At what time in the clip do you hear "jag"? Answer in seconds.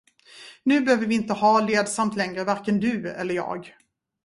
3.35-3.75